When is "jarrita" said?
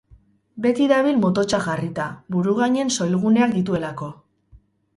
1.67-2.07